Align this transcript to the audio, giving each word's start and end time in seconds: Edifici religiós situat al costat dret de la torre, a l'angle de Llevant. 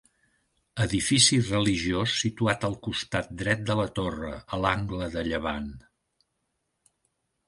Edifici 0.83 1.35
religiós 1.41 2.15
situat 2.21 2.65
al 2.69 2.77
costat 2.87 3.29
dret 3.41 3.61
de 3.67 3.75
la 3.81 3.85
torre, 3.99 4.31
a 4.57 4.59
l'angle 4.63 5.11
de 5.17 5.25
Llevant. 5.29 5.69